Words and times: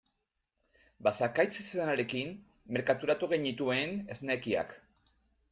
Basakaitz 1.07 1.53
izenarekin 1.63 2.33
merkaturatu 2.79 3.31
genituen 3.35 3.95
esnekiak. 4.17 4.77